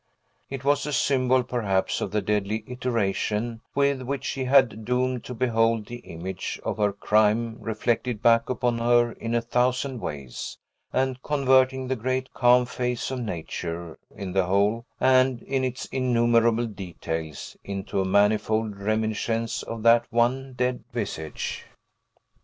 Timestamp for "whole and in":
14.45-15.63